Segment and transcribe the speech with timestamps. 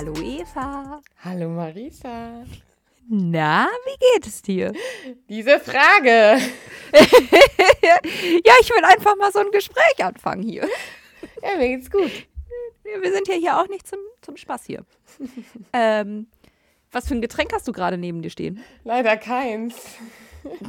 [0.00, 1.02] Hallo Eva.
[1.22, 2.42] Hallo Marisa.
[3.06, 4.72] Na, wie geht es dir?
[5.28, 6.08] Diese Frage.
[7.82, 10.66] ja, ich will einfach mal so ein Gespräch anfangen hier.
[11.42, 12.10] Ja, mir geht's gut.
[12.82, 14.86] Wir sind ja hier auch nicht zum, zum Spaß hier.
[15.74, 16.28] ähm,
[16.90, 18.64] was für ein Getränk hast du gerade neben dir stehen?
[18.84, 19.74] Leider keins.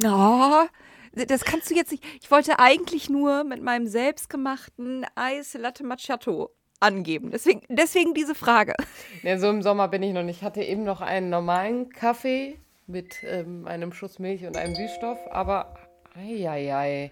[0.04, 0.66] Oh,
[1.14, 2.04] das kannst du jetzt nicht.
[2.22, 7.32] Ich wollte eigentlich nur mit meinem selbstgemachten Eis Latte Macchiato angeben.
[7.32, 8.74] Deswegen, deswegen diese Frage.
[9.24, 10.38] Ja, so im Sommer bin ich noch nicht.
[10.38, 15.20] Ich hatte eben noch einen normalen Kaffee mit ähm, einem Schuss Milch und einem Süßstoff,
[15.30, 15.76] aber
[16.16, 17.12] eieiei.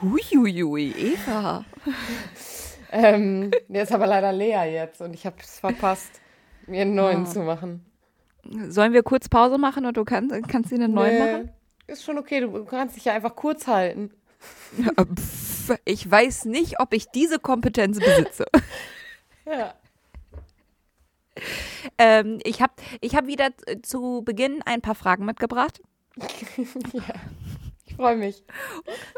[0.00, 1.64] Huiuiui, Eva.
[2.92, 6.20] ähm, der ist aber leider leer jetzt und ich habe es verpasst,
[6.66, 7.28] mir einen neuen Oh.
[7.30, 7.84] zu machen.
[8.68, 11.50] Sollen wir kurz Pause machen und du kannst, kannst dir einen neuen Nee, machen?
[11.88, 14.10] Ist schon okay, du kannst dich ja einfach kurz halten.
[14.96, 18.46] Äh, Ich weiß nicht, ob ich diese Kompetenz besitze.
[19.50, 19.74] Ja.
[21.98, 23.50] ähm, ich habe ich hab wieder
[23.82, 25.80] zu Beginn ein paar Fragen mitgebracht.
[27.86, 28.44] Ich freue mich.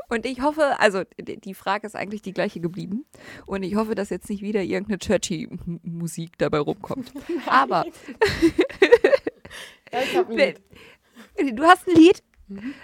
[0.08, 3.05] Und ich hoffe, also die Frage ist eigentlich die gleiche geblieben.
[3.47, 7.12] Und ich hoffe, dass jetzt nicht wieder irgendeine churchy M- Musik dabei rumkommt.
[7.47, 7.84] Aber
[9.92, 10.60] Ja, ich hab ein Lied.
[11.58, 12.22] du hast ein Lied?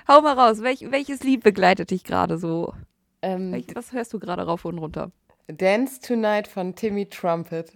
[0.06, 0.62] Hau mal raus.
[0.62, 2.74] Welch, welches Lied begleitet dich gerade so?
[3.22, 5.10] Ähm, was hörst du gerade rauf und runter?
[5.48, 7.72] Dance Tonight von Timmy Trumpet.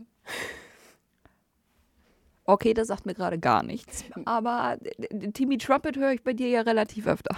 [2.45, 4.05] Okay, das sagt mir gerade gar nichts.
[4.25, 7.35] Aber d- Timmy Trumpet höre ich bei dir ja relativ öfter.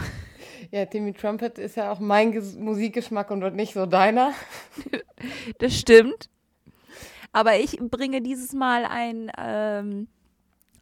[0.71, 4.33] Ja, Timmy Trumpet ist ja auch mein Ges Musikgeschmack und nicht so deiner.
[5.59, 6.29] Das stimmt.
[7.33, 10.09] Aber ich bringe dieses Mal ein, ähm,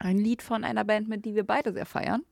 [0.00, 2.22] ein Lied von einer Band mit, die wir beide sehr feiern.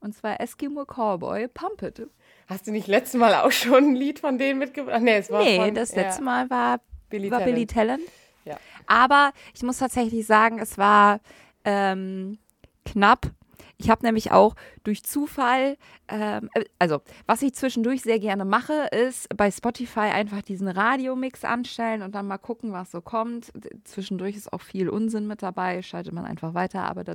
[0.00, 2.06] Und zwar Eskimo Cowboy Pump It.
[2.48, 5.02] Hast du nicht letztes Mal auch schon ein Lied von denen mitgebracht?
[5.02, 7.54] Nee, es war Nee, von, das ja, letzte Mal war, Billy war Talent.
[7.54, 8.02] Billy Talent.
[8.44, 8.58] Ja.
[8.86, 11.20] Aber ich muss tatsächlich sagen, es war
[11.64, 12.38] ähm,
[12.86, 13.30] knapp.
[13.80, 15.76] Ich habe nämlich auch durch Zufall,
[16.08, 21.44] ähm, äh, also was ich zwischendurch sehr gerne mache, ist bei Spotify einfach diesen Radiomix
[21.44, 23.52] anstellen und dann mal gucken, was so kommt.
[23.84, 27.14] Zwischendurch ist auch viel Unsinn mit dabei, schaltet man einfach weiter, aber da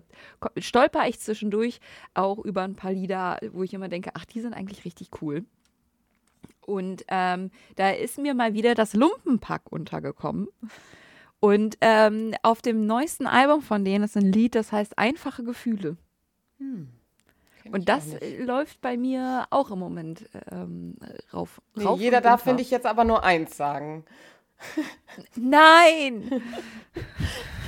[0.57, 1.81] stolper ich zwischendurch
[2.13, 5.43] auch über ein paar Lieder, wo ich immer denke, ach, die sind eigentlich richtig cool.
[6.65, 10.47] Und ähm, da ist mir mal wieder das Lumpenpack untergekommen.
[11.41, 15.97] Und ähm, auf dem neuesten Album von denen ist ein Lied, das heißt Einfache Gefühle.
[17.63, 20.97] Ich Und das äh, läuft bei mir auch im Moment ähm,
[21.33, 21.61] rauf.
[21.75, 24.05] Nee, rauf jeder darf, finde ich, jetzt aber nur eins sagen.
[25.35, 26.41] Nein!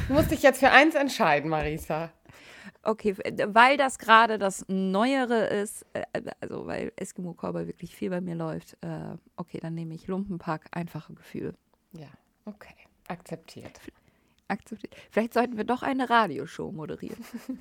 [0.08, 2.12] Du musst dich jetzt für eins entscheiden, Marisa.
[2.84, 6.04] Okay, äh, weil das gerade das Neuere ist, äh,
[6.40, 10.68] also weil Eskimo Cowboy wirklich viel bei mir läuft, äh, okay, dann nehme ich Lumpenpack,
[10.72, 11.56] einfache Gefühle.
[11.94, 12.10] Ja,
[12.46, 12.76] okay.
[13.08, 13.80] Akzeptiert.
[14.48, 14.96] Akzeptiert.
[15.10, 17.24] Vielleicht sollten wir doch eine Radioshow moderieren.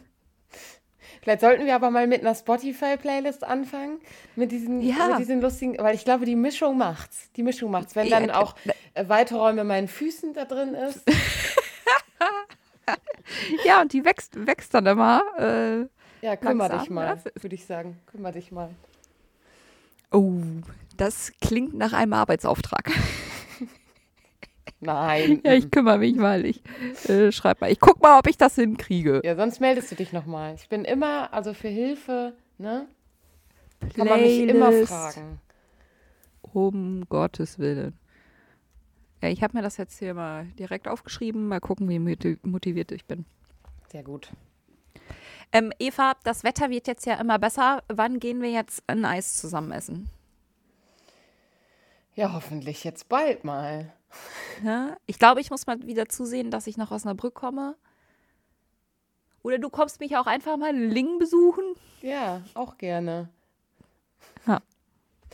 [1.22, 3.98] Vielleicht sollten wir aber mal mit einer Spotify-Playlist anfangen.
[4.36, 5.08] Mit diesen, Ja.
[5.08, 7.30] mit diesen lustigen, weil ich glaube, die Mischung macht's.
[7.36, 7.94] Die Mischung macht's.
[7.96, 8.54] Wenn dann auch
[8.94, 11.00] äh, weite Räume meinen Füßen da drin ist.
[13.64, 15.22] Ja, und die wächst, wächst dann immer.
[15.38, 15.86] Äh,
[16.24, 17.98] Ja, kümmer Langsam, dich mal, würde ich sagen.
[18.06, 18.68] Kümmer dich mal.
[20.12, 20.34] oh,
[20.96, 22.90] das klingt nach einem Arbeitsauftrag.
[24.84, 25.40] Nein.
[25.44, 26.44] Ja, ich kümmere mich mal.
[26.44, 26.62] Ich
[27.08, 27.70] äh, schreib mal.
[27.70, 29.20] Ich guck mal, ob ich das hinkriege.
[29.24, 30.54] Ja, sonst meldest du dich nochmal.
[30.54, 32.86] Ich bin immer, also für Hilfe, ne?
[33.96, 34.92] Kann man mich immer Playlist.
[34.92, 35.40] fragen.
[36.52, 37.98] Um Gottes Willen.
[39.22, 41.48] Ja, ich habe mir das jetzt hier mal direkt aufgeschrieben.
[41.48, 43.24] Mal gucken, wie moti- motiviert ich bin.
[43.90, 44.30] Sehr gut.
[45.52, 47.82] Ähm, Eva, das Wetter wird jetzt ja immer besser.
[47.88, 50.08] Wann gehen wir jetzt ein Eis zusammen essen?
[52.14, 53.92] Ja, hoffentlich jetzt bald mal.
[54.62, 54.96] Ja?
[55.06, 57.76] Ich glaube, ich muss mal wieder zusehen, dass ich nach Osnabrück komme.
[59.42, 61.64] Oder du kommst mich auch einfach mal in Lingen besuchen.
[62.00, 63.28] Ja, auch gerne.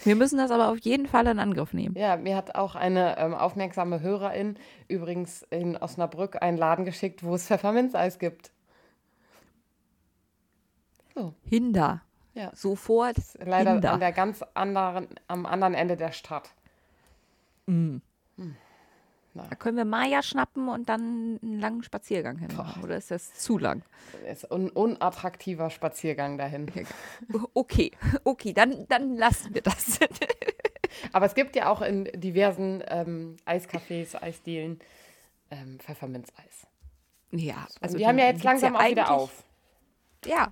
[0.04, 1.94] Wir müssen das aber auf jeden Fall in Angriff nehmen.
[1.96, 4.56] Ja, mir hat auch eine ähm, aufmerksame Hörerin
[4.88, 8.50] übrigens in Osnabrück einen Laden geschickt, wo es Pfefferminzeis gibt.
[11.14, 12.02] So, Hinder.
[12.34, 12.50] ja.
[12.54, 13.16] Sofort.
[13.44, 13.92] Leider Hinder.
[13.92, 16.50] an der ganz anderen, am anderen Ende der Stadt.
[19.34, 22.82] Da können wir Maya schnappen und dann einen langen Spaziergang hin machen.
[22.82, 23.82] Oder ist das zu lang?
[24.28, 26.66] Ist ein unattraktiver Spaziergang dahin.
[27.54, 27.92] Okay,
[28.24, 30.00] okay, dann, dann lassen wir das.
[31.12, 34.80] Aber es gibt ja auch in diversen ähm, Eiscafés, Eisdielen
[35.50, 36.66] ähm, Pfefferminzeis.
[37.30, 39.44] ja, Also die haben ja jetzt langsam auch wieder auf.
[40.24, 40.48] Ja, ja.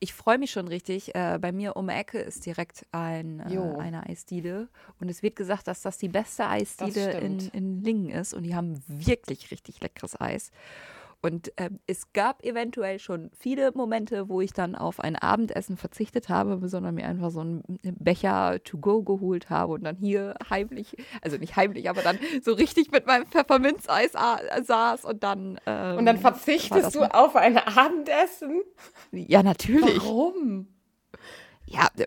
[0.00, 1.14] Ich freue mich schon richtig.
[1.14, 4.68] Äh, bei mir um die Ecke ist direkt ein, äh, eine Eisdiele.
[5.00, 8.34] Und es wird gesagt, dass das die beste Eisdiele in, in Lingen ist.
[8.34, 10.50] Und die haben wirklich richtig leckeres Eis.
[11.24, 16.28] Und ähm, es gab eventuell schon viele Momente, wo ich dann auf ein Abendessen verzichtet
[16.28, 17.62] habe, sondern mir einfach so einen
[17.98, 22.52] Becher to go geholt habe und dann hier heimlich, also nicht heimlich, aber dann so
[22.52, 25.58] richtig mit meinem Pfefferminzeis saß und dann.
[25.64, 28.60] Ähm, Und dann verzichtest du auf ein Abendessen?
[29.10, 30.04] Ja, natürlich.
[30.04, 30.68] Warum?
[31.64, 32.06] Ja, äh,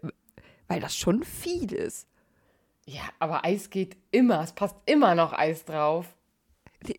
[0.67, 2.07] weil das schon viel ist.
[2.85, 4.43] Ja, aber Eis geht immer.
[4.43, 6.13] Es passt immer noch Eis drauf.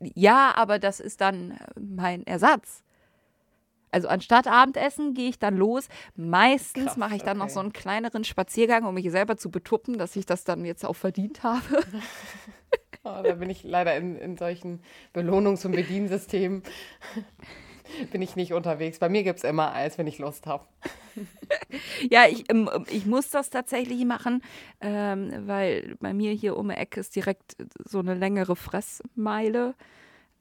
[0.00, 2.82] Ja, aber das ist dann äh, mein Ersatz.
[3.90, 5.88] Also anstatt Abendessen gehe ich dann los.
[6.14, 7.54] Meistens Krass, mache ich dann noch okay.
[7.54, 10.96] so einen kleineren Spaziergang, um mich selber zu betuppen, dass ich das dann jetzt auch
[10.96, 11.82] verdient habe.
[13.04, 14.80] Oh, da bin ich leider in, in solchen
[15.14, 16.62] Belohnungs- und Bediensystemen
[18.12, 18.98] bin ich nicht unterwegs.
[18.98, 20.64] Bei mir gibt es immer Eis, wenn ich Lust habe.
[22.10, 24.42] Ja, ich, ähm, ich muss das tatsächlich machen,
[24.80, 29.74] ähm, weil bei mir hier um die Ecke ist direkt so eine längere Fressmeile,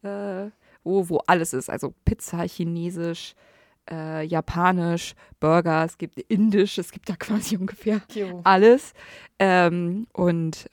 [0.03, 0.51] äh,
[0.83, 1.69] wo, wo alles ist.
[1.69, 3.33] Also Pizza, Chinesisch,
[3.89, 8.41] äh, Japanisch, Burger, es gibt Indisch, es gibt da quasi ungefähr Jo.
[8.43, 8.93] alles.
[9.39, 10.69] Ähm, und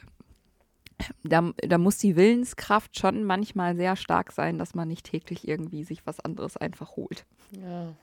[1.23, 5.85] da, da muss die Willenskraft schon manchmal sehr stark sein, dass man nicht täglich irgendwie
[5.85, 7.25] sich was anderes einfach holt.
[7.51, 7.95] Ja.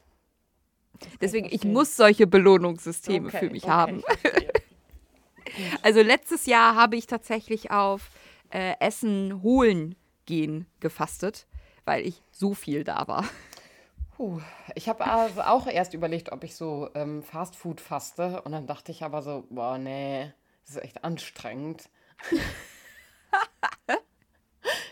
[1.20, 4.04] Deswegen, ich muss solche Belohnungssysteme Okay, für mich okay, haben.
[5.82, 8.10] Also letztes Jahr habe ich tatsächlich auf
[8.52, 9.96] äh, Essen holen
[10.26, 11.48] gehen gefastet,
[11.84, 13.26] weil ich so viel da war.
[14.16, 14.40] Puh,
[14.76, 18.42] ich habe also auch erst überlegt, ob ich so ähm, Fastfood faste.
[18.44, 20.32] Und dann dachte ich aber so, boah, nee,
[20.66, 21.90] das ist echt anstrengend.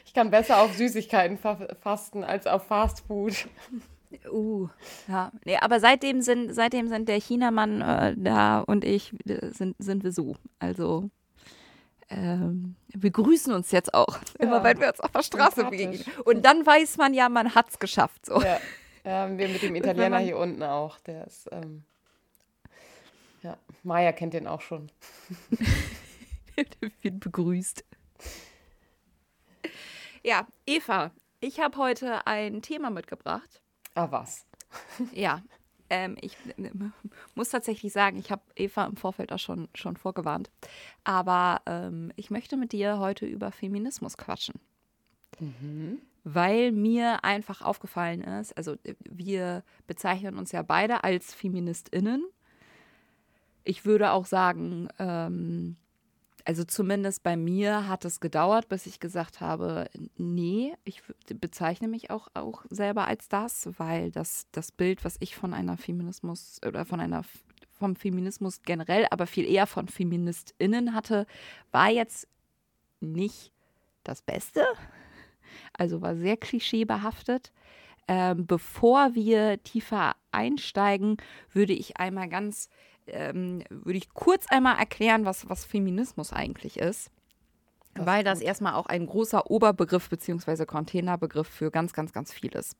[0.05, 3.47] ich kann besser auf Süßigkeiten fa fasten als auf Fastfood.
[4.31, 4.67] Uh,
[5.07, 5.31] ja.
[5.45, 10.03] Nee, aber seitdem sind, seitdem sind der Chinamann äh, da und ich äh, sind, sind
[10.03, 10.35] wir so.
[10.57, 11.09] Also
[12.09, 16.03] ähm, wir grüßen uns jetzt auch, immer wenn wir uns auf der Straße begegnen.
[16.25, 18.25] Und dann weiß man ja, man hat's geschafft.
[18.25, 18.41] So.
[18.41, 18.59] Ja,
[19.05, 20.99] ja wir mit dem Italiener man- hier unten auch.
[21.01, 21.83] Der ist, ähm,
[23.43, 24.91] ja, Maya kennt den auch schon.
[27.01, 27.85] wird begrüßt.
[30.23, 33.61] Ja, Eva, ich habe heute ein Thema mitgebracht.
[33.95, 34.45] Ah, was?
[35.13, 35.41] Ja,
[35.89, 36.69] ähm, ich äh,
[37.35, 40.51] muss tatsächlich sagen, ich habe Eva im Vorfeld auch schon, schon vorgewarnt.
[41.03, 44.59] Aber ähm, ich möchte mit dir heute über Feminismus quatschen.
[46.23, 52.23] Weil mir einfach aufgefallen ist, also äh, wir bezeichnen uns ja beide als FeministInnen.
[53.63, 55.77] Ich würde auch sagen, ähm,
[56.45, 61.01] also zumindest bei mir hat es gedauert, bis ich gesagt habe, nee, ich
[61.39, 65.77] bezeichne mich auch, auch selber als das, weil das, das Bild, was ich von einer
[65.77, 67.23] Feminismus oder von einer
[67.79, 71.25] vom Feminismus generell, aber viel eher von FeministInnen hatte,
[71.71, 72.27] war jetzt
[72.99, 73.51] nicht
[74.03, 74.65] das Beste.
[75.73, 77.53] Also war sehr klischeebehaftet.
[78.07, 81.17] Ähm, bevor wir tiefer einsteigen,
[81.53, 82.69] würde ich einmal ganz,
[83.13, 87.11] ähm, würde ich kurz einmal erklären, was, was Feminismus eigentlich ist.
[87.95, 88.47] Das weil ist das gut.
[88.47, 90.65] erstmal auch ein großer Oberbegriff bzw.
[90.65, 92.75] Containerbegriff für ganz, ganz, ganz vieles.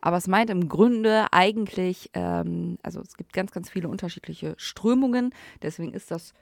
[0.00, 5.32] Aber es meint im Grunde eigentlich, ähm, also es gibt ganz, ganz viele unterschiedliche Strömungen.
[5.62, 6.32] Deswegen ist das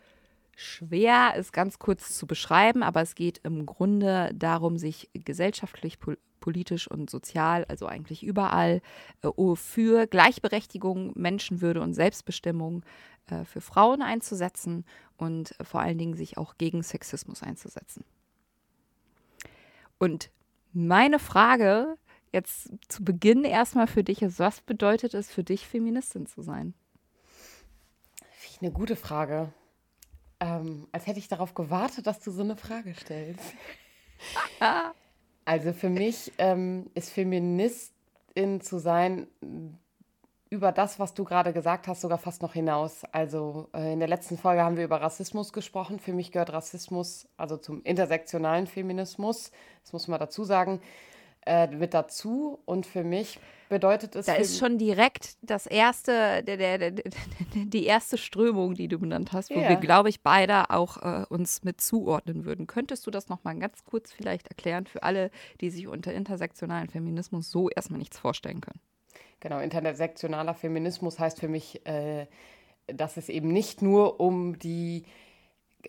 [0.57, 6.17] schwer, es ganz kurz zu beschreiben, aber es geht im Grunde darum, sich gesellschaftlich, pol
[6.41, 8.83] politisch und sozial, also eigentlich überall,
[9.23, 12.85] äh, für Gleichberechtigung, Menschenwürde und Selbstbestimmung
[13.31, 14.85] äh, für Frauen einzusetzen
[15.17, 18.05] und äh, vor allen Dingen sich auch gegen Sexismus einzusetzen.
[19.99, 20.31] Und
[20.73, 21.97] meine Frage
[22.33, 26.75] jetzt zu Beginn erstmal für dich ist, was bedeutet es für dich, Feministin zu sein?
[28.61, 29.53] Eine gute Frage.
[30.41, 33.55] Ähm, als hätte ich darauf gewartet, dass du so eine Frage stellst.
[35.47, 39.27] Also für mich ähm, ist Feministin zu sein
[40.51, 43.03] über das, was du gerade gesagt hast, sogar fast noch hinaus.
[43.13, 45.99] Also äh, in der letzten Folge haben wir über Rassismus gesprochen.
[45.99, 49.51] Für mich gehört Rassismus, also zum intersektionalen Feminismus,
[49.83, 50.81] das muss man dazu sagen,
[51.47, 52.61] äh, mit dazu.
[52.67, 54.27] Und für mich bedeutet es...
[54.27, 57.05] Da ist schon direkt das erste, der, der, der,
[57.55, 59.71] die erste Strömung, die du benannt hast, wo Ja.
[59.71, 62.67] wir, glaube ich, beide auch äh, uns mit zuordnen würden.
[62.67, 67.51] Könntest du das nochmal ganz kurz vielleicht erklären für alle, die sich unter intersektionalen Feminismus
[67.51, 68.81] so erstmal nichts vorstellen können?
[69.45, 72.27] Genau, intersektionaler Feminismus heißt für mich, äh,
[72.87, 75.05] dass es eben nicht nur um die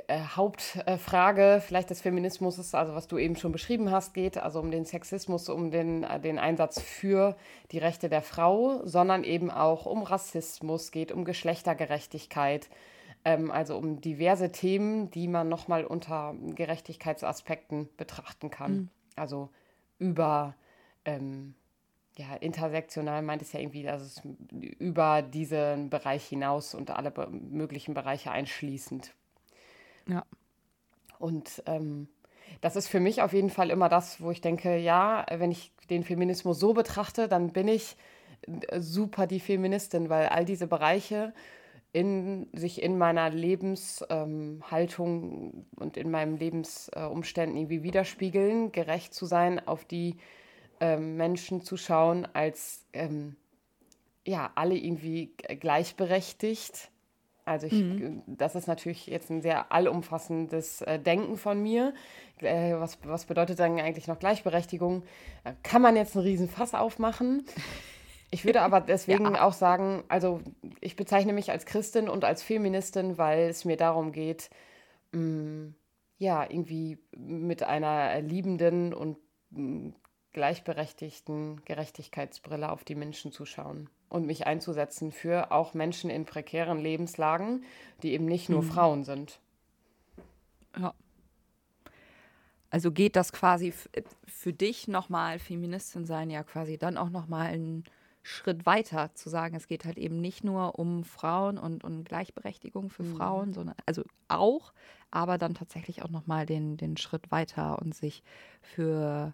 [0.08, 4.60] äh, Hauptfrage vielleicht des Feminismus ist, also was du eben schon beschrieben hast, geht, also
[4.60, 7.38] um den Sexismus, um den, äh, den Einsatz für
[7.72, 12.70] die Rechte der Frau, sondern eben auch um Rassismus, geht um Geschlechtergerechtigkeit,
[13.24, 18.74] ähm, also um diverse Themen, die man nochmal unter Gerechtigkeitsaspekten betrachten kann.
[18.74, 18.90] Mhm.
[19.16, 19.50] Also
[19.98, 20.56] über
[21.06, 21.56] ähm,
[22.18, 24.22] ja, intersektional meint es ja irgendwie, also es
[24.80, 29.14] über diesen Bereich hinaus und alle möglichen Bereiche einschließend.
[30.08, 30.26] Ja.
[31.20, 32.08] Und ähm,
[32.62, 35.72] das ist für mich auf jeden Fall immer das, wo ich denke, ja, wenn ich
[35.90, 37.96] den Feminismus so betrachte, dann bin ich
[38.68, 41.34] äh, super die Feministin, weil all diese Bereiche
[41.92, 49.26] in, sich in meiner Lebenshaltung ähm, und in meinen Lebensumständen äh, irgendwie widerspiegeln, gerecht zu
[49.26, 50.18] sein, auf die
[50.80, 53.36] ähm, Menschen zu schauen, als ähm,
[54.26, 56.90] ja, alle irgendwie gleichberechtigt
[57.46, 58.24] also ich, mhm.
[58.26, 61.94] das ist natürlich jetzt ein sehr allumfassendes äh, Denken von mir.
[62.42, 65.04] Äh, was, was bedeutet dann eigentlich noch Gleichberechtigung?
[65.44, 67.46] Da kann man jetzt einen riesen Fass aufmachen.
[68.32, 69.44] Ich würde aber deswegen ja.
[69.44, 70.42] auch sagen, also
[70.82, 74.50] ich bezeichne mich als Christin und als Feministin, weil es mir darum geht,
[75.12, 75.76] mh, mm,
[76.18, 79.18] ja, irgendwie mit einer liebenden und
[79.52, 79.96] mh, mm,
[80.36, 86.78] gleichberechtigten Gerechtigkeitsbrille auf die Menschen zu schauen und mich einzusetzen für auch Menschen in prekären
[86.78, 87.64] Lebenslagen,
[88.04, 88.68] die eben nicht nur mhm.
[88.68, 89.40] Frauen sind.
[90.78, 90.94] Ja.
[92.70, 93.74] Also geht das quasi
[94.28, 97.86] für dich nochmal, Feministin sein, ja quasi dann auch nochmal einen
[98.22, 102.90] Schritt weiter zu sagen, es geht halt eben nicht nur um Frauen und, und Gleichberechtigung
[102.90, 103.16] für mhm.
[103.16, 104.74] Frauen, sondern also auch,
[105.12, 108.22] aber dann tatsächlich auch nochmal den, den Schritt weiter und sich
[108.62, 109.34] für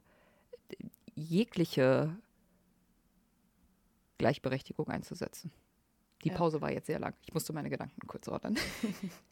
[1.16, 2.16] jegliche
[4.18, 5.52] Gleichberechtigung einzusetzen.
[6.24, 6.36] Die ja.
[6.36, 7.16] Pause war jetzt sehr lang.
[7.26, 8.58] Ich musste meine Gedanken kurz ordnen.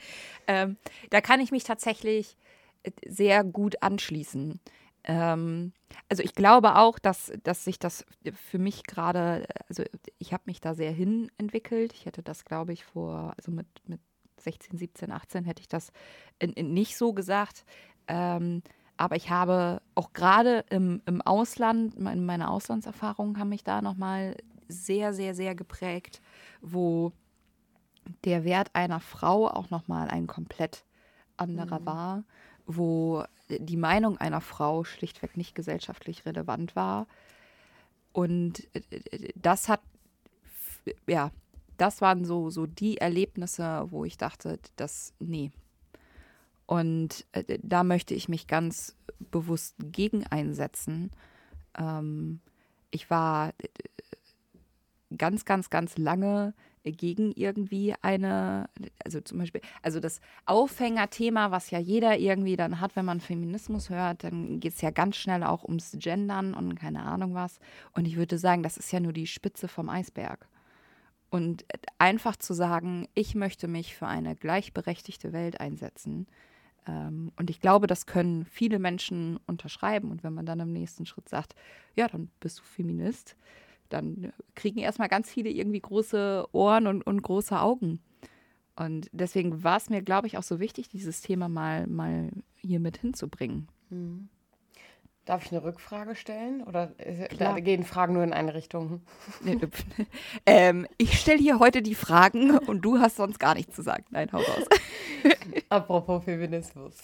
[0.46, 0.76] ähm,
[1.10, 2.36] da kann ich mich tatsächlich
[2.82, 4.60] äh, sehr gut anschließen.
[5.04, 5.72] Ähm,
[6.08, 9.84] also ich glaube auch, dass, dass sich das für mich gerade, also
[10.18, 11.92] ich habe mich da sehr hin entwickelt.
[11.92, 14.00] Ich hätte das, glaube ich, vor, also mit, mit
[14.40, 15.92] 16, 17, 18 hätte ich das
[16.38, 17.64] in, in nicht so gesagt.
[18.06, 18.62] Ähm,
[18.98, 24.36] aber ich habe auch gerade im, im Ausland, meine Auslandserfahrungen haben mich da nochmal
[24.68, 26.20] sehr, sehr, sehr geprägt,
[26.60, 27.12] wo
[28.24, 30.84] der Wert einer Frau auch nochmal ein komplett
[31.36, 31.86] anderer mhm.
[31.86, 32.24] war,
[32.66, 37.06] wo die Meinung einer Frau schlichtweg nicht gesellschaftlich relevant war.
[38.12, 38.66] Und
[39.36, 39.80] das hat,
[41.06, 41.30] ja,
[41.76, 45.52] das waren so, so die Erlebnisse, wo ich dachte, das, nee,
[46.68, 48.94] und äh, da möchte ich mich ganz
[49.30, 51.10] bewusst gegen einsetzen.
[51.78, 52.40] Ähm,
[52.90, 53.54] ich war
[55.16, 56.52] ganz, ganz, ganz lange
[56.84, 58.68] gegen irgendwie eine,
[59.02, 63.88] also zum Beispiel, also das Aufhängerthema, was ja jeder irgendwie dann hat, wenn man Feminismus
[63.88, 67.60] hört, dann geht es ja ganz schnell auch ums Gendern und keine Ahnung was.
[67.94, 70.46] Und ich würde sagen, das ist ja nur die Spitze vom Eisberg.
[71.30, 76.26] Und äh, einfach zu sagen, ich möchte mich für eine gleichberechtigte Welt einsetzen,
[76.88, 80.10] ähm, und ich glaube, das können viele Menschen unterschreiben.
[80.10, 81.54] Und wenn man dann im nächsten Schritt sagt,
[81.94, 83.36] ja, dann bist du Feminist,
[83.90, 88.00] dann kriegen erstmal ganz viele irgendwie große Ohren und, und große Augen.
[88.76, 92.80] Und deswegen war es mir, glaube ich, auch so wichtig, dieses Thema mal, mal hier
[92.80, 93.68] mit hinzubringen.
[93.90, 94.28] Mhm.
[95.24, 96.62] Darf ich eine Rückfrage stellen?
[96.62, 96.94] Oder
[97.36, 99.02] da gehen Fragen nur in eine Richtung?
[100.46, 104.06] ähm, ich stelle hier heute die Fragen und du hast sonst gar nichts zu sagen.
[104.10, 104.66] Nein, hau raus.
[105.68, 106.94] Apropos Feminismus.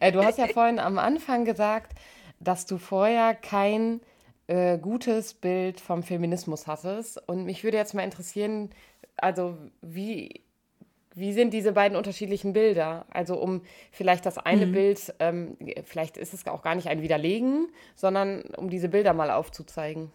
[0.00, 1.92] Äh, du hast ja vorhin am Anfang gesagt,
[2.38, 4.00] dass du vorher kein
[4.46, 7.22] äh, gutes Bild vom Feminismus hattest.
[7.28, 8.70] Und mich würde jetzt mal interessieren,
[9.16, 10.42] also wie
[11.14, 13.06] wie sind diese beiden unterschiedlichen Bilder?
[13.08, 14.72] Also um vielleicht das eine mhm.
[14.72, 19.30] Bild, ähm, vielleicht ist es auch gar nicht ein Widerlegen, sondern um diese Bilder mal
[19.30, 20.10] aufzuzeigen.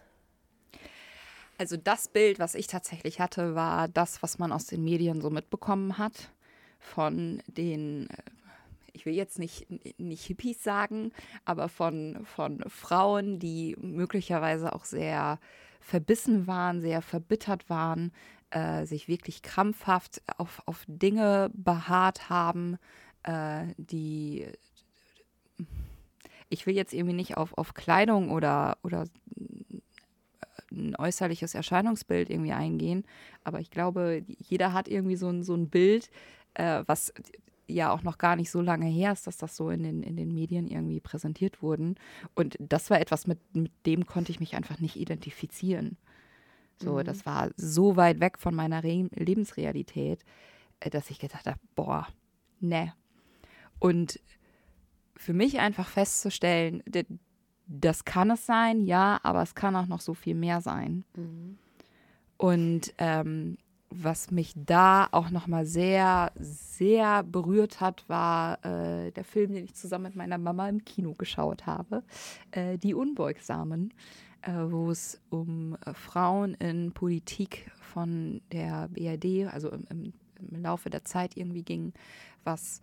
[1.58, 5.32] Also das Bild, was ich tatsächlich hatte, war das, was man aus den Medien so
[5.32, 6.30] mitbekommen hat
[6.82, 8.14] von den, äh,
[8.92, 9.68] ich will jetzt nicht,
[10.00, 11.12] nicht Hippies sagen,
[11.46, 15.40] aber von, von Frauen, die möglicherweise auch sehr
[15.80, 18.12] verbissen waren, sehr verbittert waren,
[18.50, 22.78] äh, sich wirklich krampfhaft auf, auf Dinge beharrt haben,
[23.24, 24.48] äh, die
[26.52, 29.06] ich will jetzt irgendwie nicht auf, auf Kleidung oder, oder
[30.70, 33.06] ein äußerliches Erscheinungsbild irgendwie eingehen,
[33.44, 36.10] aber ich glaube, jeder hat irgendwie so ein, so ein Bild,
[36.54, 37.14] äh, was
[37.68, 40.16] ja auch noch gar nicht so lange her ist, dass das so in den, in
[40.16, 41.96] den Medien irgendwie präsentiert wurden.
[42.36, 45.98] Und das war etwas, mit, mit dem konnte ich mich einfach nicht identifizieren.
[46.78, 47.04] So, mhm.
[47.04, 50.24] das war so weit weg von meiner Re Lebensrealität,
[50.80, 52.08] äh, dass ich gedacht habe, boah,
[52.60, 52.94] ne.
[53.80, 54.20] Und
[55.16, 56.84] für mich einfach festzustellen,
[57.68, 61.06] das kann es sein, ja, aber es kann auch noch so viel mehr sein.
[61.16, 61.58] Mhm.
[62.38, 63.58] Und ähm,
[63.92, 69.76] was mich da auch nochmal sehr, sehr berührt hat, war äh, der Film, den ich
[69.76, 72.04] zusammen mit meiner Mama im Kino geschaut habe,
[72.52, 73.94] äh, Die Unbeugsamen,
[74.42, 80.14] äh, wo es um äh, Frauen in Politik von der BRD, also im, im,
[80.50, 81.92] im, Laufe der Zeit irgendwie ging,
[82.46, 82.82] was,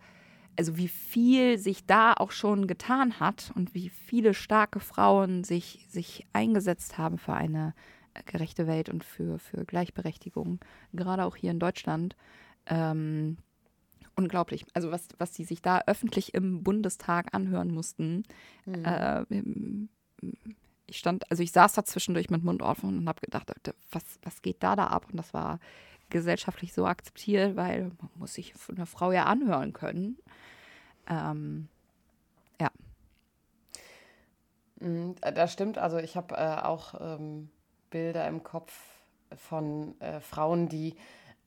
[0.57, 5.85] also wie viel sich da auch schon getan hat und wie viele starke Frauen sich,
[5.89, 7.73] sich eingesetzt haben für eine
[8.25, 10.59] gerechte Welt und für, für Gleichberechtigung,
[10.93, 12.15] gerade auch hier in Deutschland.
[12.65, 13.37] Ähm,
[14.15, 14.65] unglaublich.
[14.73, 18.23] Also was, was die sich da öffentlich im Bundestag anhören mussten.
[18.65, 18.85] Mhm.
[18.85, 19.25] Äh,
[20.87, 23.51] ich stand, also ich saß da zwischendurch mit Mund offen und habe gedacht,
[23.91, 25.07] was, was geht da da ab?
[25.09, 25.59] Und das war
[26.09, 30.17] gesellschaftlich so akzeptiert, weil man muss sich von einer Frau ja anhören können.
[31.07, 31.69] Ähm,
[32.59, 32.71] ja.
[34.79, 35.77] Mhm, das stimmt.
[35.77, 37.49] Also ich habe äh, auch ähm,
[37.89, 38.73] Bilder im Kopf
[39.35, 40.95] von äh, Frauen, die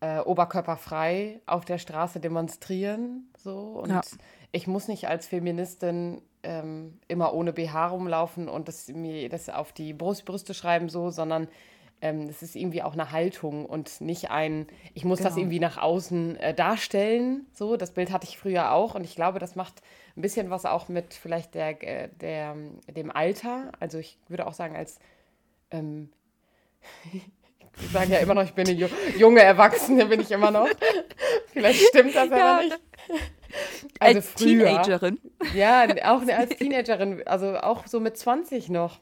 [0.01, 3.31] äh, oberkörperfrei auf der Straße demonstrieren.
[3.39, 3.81] So.
[3.83, 4.01] Und ja.
[4.51, 9.73] ich muss nicht als Feministin ähm, immer ohne BH rumlaufen und das, mir das auf
[9.73, 11.49] die Brust, Brüste schreiben, so, sondern
[12.01, 15.31] ähm, es ist irgendwie auch eine Haltung und nicht ein, ich muss genau.
[15.31, 17.47] das irgendwie nach außen äh, darstellen.
[17.53, 19.83] So, das Bild hatte ich früher auch und ich glaube, das macht
[20.17, 22.57] ein bisschen was auch mit vielleicht der, äh, der,
[22.89, 23.71] dem Alter.
[23.79, 24.99] Also ich würde auch sagen, als
[25.71, 26.11] ähm,
[27.81, 30.69] ich sage ja immer noch, ich bin eine junge Erwachsene, bin ich immer noch.
[31.53, 32.81] Vielleicht stimmt das ja, aber nicht.
[33.99, 35.19] Also als früher, Teenagerin.
[35.55, 39.01] Ja, auch als Teenagerin, also auch so mit 20 noch,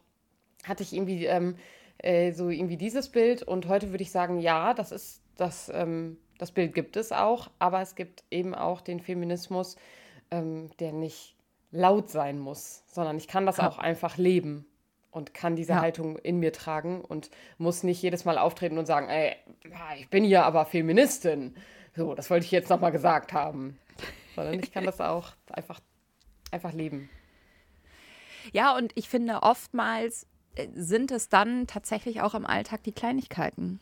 [0.65, 1.57] hatte ich irgendwie ähm,
[1.99, 6.19] äh, so irgendwie dieses Bild und heute würde ich sagen, ja, das ist das, ähm,
[6.39, 9.77] das Bild gibt es auch, aber es gibt eben auch den Feminismus,
[10.31, 11.37] ähm, der nicht
[11.71, 13.69] laut sein muss, sondern ich kann das ja.
[13.69, 14.67] auch einfach leben
[15.11, 15.81] und kann diese ja.
[15.81, 19.37] Haltung in mir tragen und muss nicht jedes Mal auftreten und sagen, ey,
[19.97, 21.57] ich bin hier aber Feministin.
[21.97, 23.79] So, das wollte ich jetzt nochmal gesagt haben.
[24.37, 25.81] Sondern ich kann das auch einfach,
[26.51, 27.11] einfach leben.
[28.53, 33.81] Ja, und ich finde, oftmals äh, sind es dann tatsächlich auch im Alltag die Kleinigkeiten.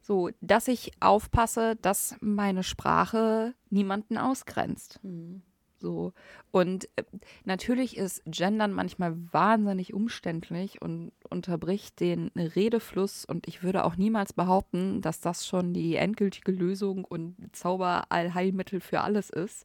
[0.00, 4.98] So, dass ich aufpasse, dass meine Sprache niemanden ausgrenzt.
[5.02, 5.42] Mhm.
[5.80, 6.12] So.
[6.50, 7.04] Und äh,
[7.44, 13.24] natürlich ist Gendern manchmal wahnsinnig umständlich und unterbricht den Redefluss.
[13.24, 19.00] Und ich würde auch niemals behaupten, dass das schon die endgültige Lösung und Zauberallheilmittel für
[19.00, 19.64] alles ist.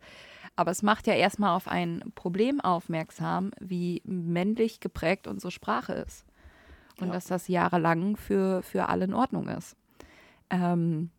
[0.55, 6.25] Aber es macht ja erstmal auf ein Problem aufmerksam, wie männlich geprägt unsere Sprache ist.
[6.99, 7.13] Und ja.
[7.13, 9.75] dass das jahrelang für, für alle in Ordnung ist.
[10.49, 11.09] Ähm,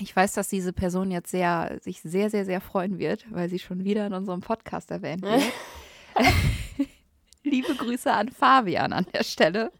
[0.00, 3.58] ich weiß, dass diese Person jetzt sehr, sich sehr, sehr, sehr freuen wird, weil sie
[3.58, 5.42] schon wieder in unserem Podcast erwähnt wird.
[7.42, 9.72] Liebe Grüße an Fabian an der Stelle.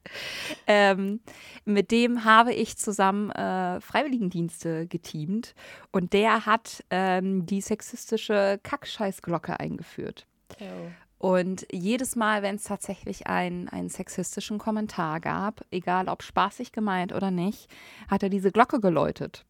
[0.66, 1.20] Ähm,
[1.64, 5.54] mit dem habe ich zusammen äh, Freiwilligendienste geteamt
[5.92, 10.26] und der hat ähm, die sexistische Kackscheißglocke eingeführt.
[10.60, 10.90] Oh.
[11.18, 17.12] Und jedes Mal, wenn es tatsächlich ein, einen sexistischen Kommentar gab, egal ob spaßig gemeint
[17.12, 17.68] oder nicht,
[18.08, 19.44] hat er diese Glocke geläutet.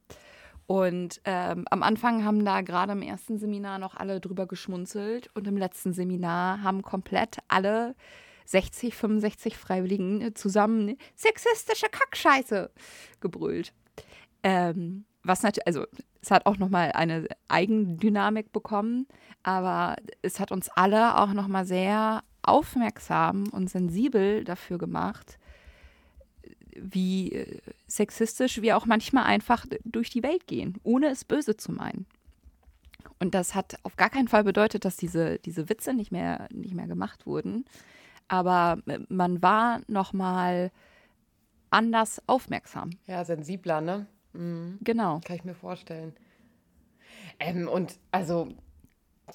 [0.68, 5.46] Und ähm, am Anfang haben da gerade im ersten Seminar noch alle drüber geschmunzelt und
[5.46, 7.94] im letzten Seminar haben komplett alle
[8.44, 12.70] 60, 65 Freiwilligen zusammen sexistische Kackscheiße
[13.20, 13.72] gebrüllt.
[14.42, 15.86] Ähm, was natürlich, also
[16.20, 19.06] es hat auch nochmal eine Eigendynamik bekommen,
[19.42, 25.38] aber es hat uns alle auch nochmal sehr aufmerksam und sensibel dafür gemacht,
[26.82, 31.72] wie äh, sexistisch wir auch manchmal einfach durch die Welt gehen, ohne es böse zu
[31.72, 32.06] meinen.
[33.18, 36.74] Und das hat auf gar keinen Fall bedeutet, dass diese, diese Witze nicht mehr, nicht
[36.74, 37.64] mehr gemacht wurden.
[38.28, 40.70] Aber äh, man war nochmal
[41.70, 42.90] anders aufmerksam.
[43.06, 44.06] Ja, sensibler, ne?
[44.32, 44.78] Mhm.
[44.82, 45.20] Genau.
[45.24, 46.14] Kann ich mir vorstellen.
[47.40, 48.48] Ähm, und also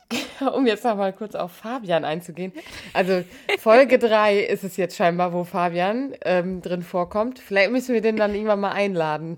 [0.54, 2.54] um jetzt noch mal kurz auf Fabian einzugehen.
[2.94, 3.24] Also
[3.60, 7.40] Folge 3 ist es jetzt scheinbar, wo Fabian ähm, drin vorkommt.
[7.40, 9.38] Vielleicht müssen wir den dann irgendwann mal einladen.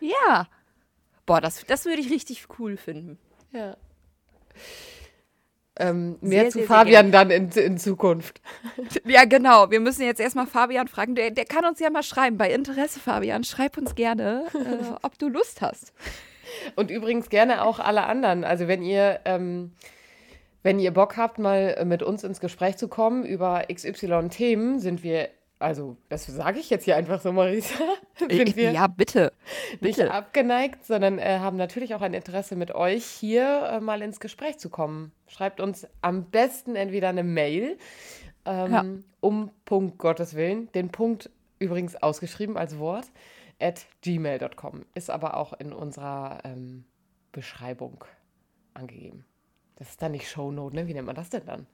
[0.00, 0.48] Ja.
[1.26, 3.18] Boah, das, das würde ich richtig cool finden.
[3.52, 3.76] Ja.
[5.76, 8.40] Ähm, mehr sehr, zu sehr, Fabian sehr dann in, in Zukunft.
[9.04, 9.70] Ja, genau.
[9.70, 11.14] Wir müssen jetzt erstmal Fabian fragen.
[11.14, 12.36] Der, der kann uns ja mal schreiben.
[12.36, 15.92] Bei Interesse, Fabian, schreib uns gerne, äh, ob du Lust hast.
[16.76, 18.44] Und übrigens gerne auch alle anderen.
[18.44, 19.72] Also wenn ihr, ähm,
[20.62, 25.28] wenn ihr Bock habt, mal mit uns ins Gespräch zu kommen über XY-Themen, sind wir
[25.58, 27.74] also das sage ich jetzt hier einfach so, Marisa,
[28.18, 29.32] sind Ich, wir ja, bitte.
[29.80, 30.10] nicht bitte.
[30.12, 34.58] abgeneigt, sondern äh, haben natürlich auch ein Interesse mit euch hier äh, mal ins Gespräch
[34.58, 35.12] zu kommen.
[35.28, 37.78] Schreibt uns am besten entweder eine Mail
[38.44, 38.84] ähm, Ja.
[39.20, 43.04] um Punkt Gottes Willen, den Punkt übrigens ausgeschrieben als Wort,
[43.62, 44.84] at gmail.com.
[44.94, 46.84] Ist aber auch in unserer ähm,
[47.30, 48.04] Beschreibung
[48.74, 49.24] angegeben.
[49.76, 50.86] Das ist dann nicht Shownote, ne?
[50.86, 51.66] Wie nennt man das denn dann?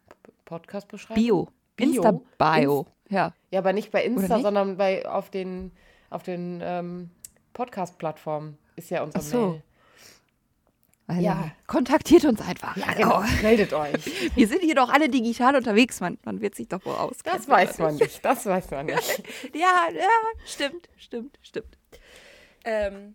[0.45, 1.23] Podcast-Beschreibung?
[1.23, 1.49] Bio.
[1.77, 1.87] Bio?
[2.03, 2.87] Insta-Bio.
[3.09, 3.33] Ja.
[3.51, 4.45] Ja, aber nicht bei Insta, nicht?
[4.45, 5.73] sondern bei auf den,
[6.11, 7.11] auf den ähm,
[7.55, 9.47] Podcast-Plattformen ist ja unsere Ach so.
[9.51, 9.63] Mail.
[11.07, 11.51] Also, Ja.
[11.67, 12.77] Kontaktiert uns einfach.
[12.77, 13.23] Ja, genau.
[13.43, 14.31] Meldet euch.
[14.37, 17.39] Wir sind hier doch alle digital unterwegs, man, man wird sich doch wohl auskennen.
[17.39, 18.23] Das weiß man nicht.
[18.25, 19.23] Das weiß man nicht.
[19.55, 20.09] Ja, ja,
[20.45, 21.78] stimmt, stimmt, stimmt.
[22.65, 23.15] Ähm,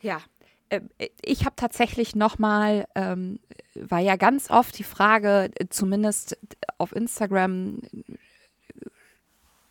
[0.00, 0.20] ja,
[0.72, 0.88] ähm,
[1.22, 3.38] ich habe tatsächlich nochmal, ähm,
[3.74, 6.38] war ja ganz oft die Frage, äh, zumindest
[6.78, 8.16] auf Instagram äh,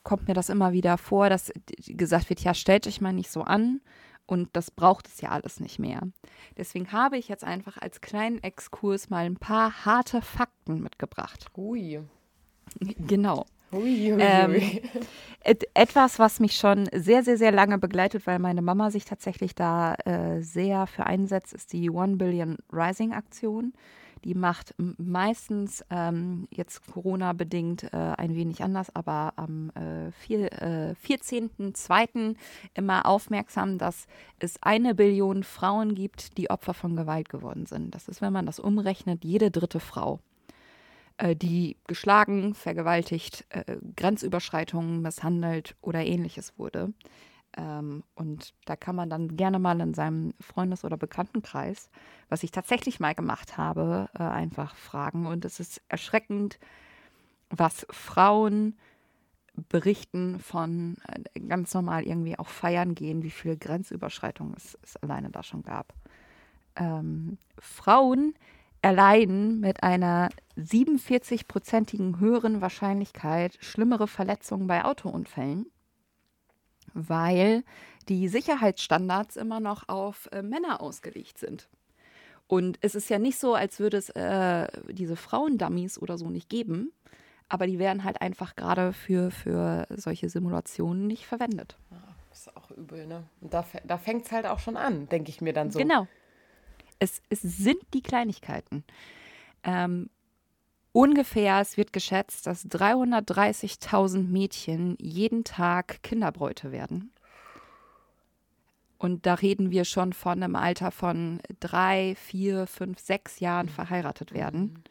[0.03, 1.53] kommt mir das immer wieder vor, dass äh,
[1.87, 3.81] gesagt wird, ja, stellt euch mal nicht so an.
[4.27, 6.03] Und das braucht es ja alles nicht mehr.
[6.55, 11.47] Deswegen habe ich jetzt einfach als kleinen Exkurs mal ein paar harte Fakten mitgebracht.
[11.57, 12.01] Hui.
[12.79, 13.45] Genau.
[13.73, 14.79] Ähm.
[15.43, 19.55] Et etwas, was mich schon sehr, sehr, sehr lange begleitet, weil meine Mama sich tatsächlich
[19.55, 23.73] da äh, sehr für einsetzt, ist die One Billion Rising Aktion.
[24.23, 32.35] Die macht meistens ähm, jetzt Corona-bedingt äh, ein wenig anders, aber am äh, äh, 14.02.
[32.75, 34.05] immer aufmerksam, dass
[34.37, 37.95] es eine Billion Frauen gibt, die Opfer von Gewalt geworden sind.
[37.95, 40.19] Das ist, wenn man das umrechnet, jede dritte Frau
[41.17, 46.93] äh, die geschlagen, vergewaltigt, äh, Grenzüberschreitungen misshandelt oder ähnliches wurde.
[47.57, 51.89] Ähm, und da kann man dann gerne mal in seinem Freundes- oder Bekanntenkreis,
[52.29, 55.25] was ich tatsächlich mal gemacht habe, äh, einfach fragen.
[55.25, 56.59] Und es ist erschreckend,
[57.49, 58.77] was Frauen
[59.69, 60.95] berichten von
[61.47, 65.93] ganz normal irgendwie auch feiern gehen, wie viele Grenzüberschreitungen es, es alleine da schon gab.
[66.77, 68.33] Ähm, Frauen
[68.81, 75.67] erleiden mit einer 47-prozentigen höheren Wahrscheinlichkeit schlimmere Verletzungen bei Autounfällen,
[76.93, 77.63] weil
[78.09, 81.69] die Sicherheitsstandards immer noch auf äh, Männer ausgelegt sind.
[82.47, 86.49] Und es ist ja nicht so, als würde es äh, diese Frauendummies oder so nicht
[86.49, 86.91] geben,
[87.47, 91.77] aber die werden halt einfach gerade für, für solche Simulationen nicht verwendet.
[92.29, 93.23] Das ist auch übel, ne?
[93.41, 95.79] Und da, da fängt es halt auch schon an, denke ich mir dann so.
[95.79, 96.07] Genau.
[97.01, 98.83] Es, es sind die Kleinigkeiten.
[99.63, 100.11] Ähm,
[100.91, 107.11] ungefähr, es wird geschätzt, dass 330.000 Mädchen jeden Tag Kinderbräute werden.
[108.99, 114.31] Und da reden wir schon von einem Alter von drei, vier, fünf, sechs Jahren verheiratet
[114.31, 114.83] werden.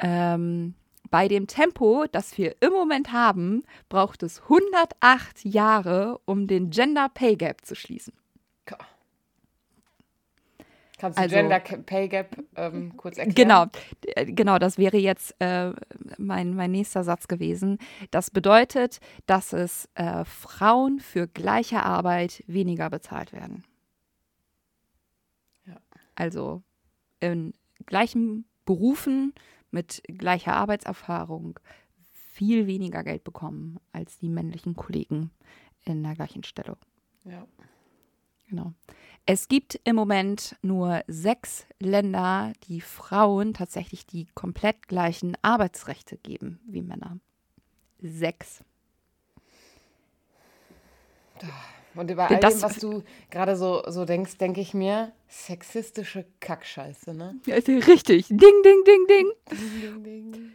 [0.00, 0.74] Ähm,
[1.08, 7.08] bei dem Tempo, das wir im Moment haben, braucht es 108 Jahre, um den Gender
[7.08, 8.12] Pay Gap zu schließen.
[11.00, 13.70] Kannst du Also- Gender Pay Gap ähm, kurz erklären?
[14.14, 15.72] Genau, genau, das wäre jetzt äh,
[16.18, 17.78] mein, mein nächster Satz gewesen.
[18.10, 23.64] Das bedeutet, dass es äh, Frauen für gleiche Arbeit weniger bezahlt werden.
[25.64, 25.78] Ja.
[26.16, 26.62] Also
[27.20, 27.54] in
[27.86, 29.32] gleichen Berufen
[29.70, 31.58] mit gleicher Arbeitserfahrung
[32.34, 35.30] viel weniger Geld bekommen als die männlichen Kollegen
[35.86, 36.76] in der gleichen Stelle.
[37.24, 37.46] Ja.
[38.50, 38.74] Genau.
[39.26, 46.58] Es gibt im Moment nur sechs Länder, die Frauen tatsächlich die komplett gleichen Arbeitsrechte geben
[46.66, 47.18] wie Männer.
[48.00, 48.64] Sechs.
[51.94, 56.24] Und über all Das- dem, was du gerade so, so denkst, denke ich mir, sexistische
[56.40, 57.36] Kackscheiße, ne?
[57.46, 58.28] Ja, Richtig.
[58.28, 59.32] Ding, ding, ding, ding.
[59.50, 60.52] Ding, ding, ding.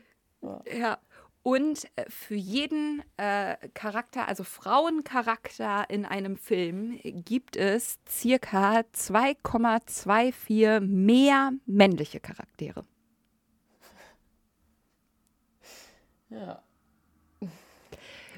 [0.80, 0.98] Ja.
[1.46, 10.80] Und äh, für jeden äh, Charakter, also Frauencharakter in einem Film, gibt es circa 2,24
[10.80, 12.84] mehr männliche Charaktere.
[16.32, 16.64] Ja.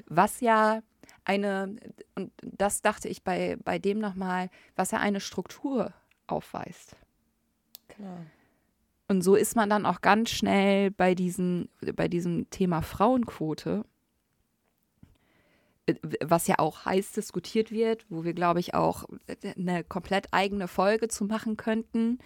[0.04, 0.82] was ja
[1.24, 1.76] eine,
[2.14, 5.94] und das dachte ich bei, bei dem nochmal, was ja eine Struktur
[6.26, 6.94] aufweist.
[7.88, 8.26] Klar.
[9.08, 13.84] Und so ist man dann auch ganz schnell bei, diesen, bei diesem Thema Frauenquote,
[15.86, 19.06] äh, was ja auch heiß diskutiert wird, wo wir, glaube ich, auch
[19.56, 22.18] eine komplett eigene Folge zu machen könnten.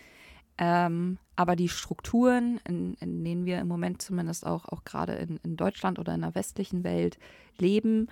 [0.59, 5.39] Ähm, aber die Strukturen, in, in denen wir im Moment zumindest auch, auch gerade in,
[5.45, 7.19] in Deutschland oder in der westlichen Welt
[7.59, 8.09] leben,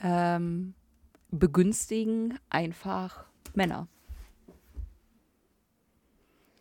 [0.00, 0.74] ähm,
[1.30, 3.24] begünstigen einfach
[3.54, 3.88] Männer.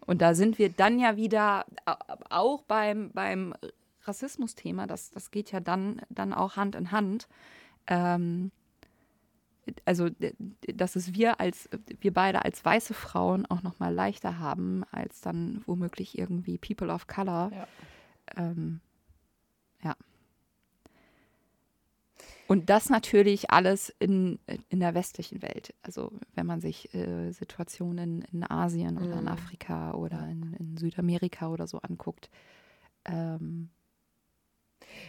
[0.06, 3.54] Und da sind wir dann ja wieder au- auch beim, beim
[4.04, 7.28] Rassismus-Thema, das, das geht ja dann, dann auch Hand in Hand.
[7.88, 8.52] Ähm,
[9.86, 10.10] also,
[10.74, 11.70] dass es wir als,
[12.02, 16.90] wir beide als weiße Frauen auch noch mal leichter haben, als dann womöglich irgendwie People
[16.92, 17.52] of Color.
[17.54, 17.68] Ja.
[18.36, 18.82] Ähm,
[22.54, 24.38] Und das natürlich alles in,
[24.70, 25.74] in der westlichen Welt.
[25.82, 29.28] Also wenn man sich äh, Situationen in Asien oder in mhm.
[29.28, 32.30] Afrika oder in, in, Südamerika oder so anguckt.
[33.06, 33.72] Ähm,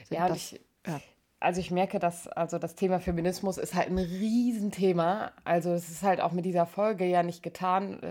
[0.09, 1.03] ja, das, ich, ja,
[1.39, 5.33] also ich merke, dass also das Thema Feminismus ist halt ein Riesenthema.
[5.45, 8.03] Also es ist halt auch mit dieser Folge ja nicht getan,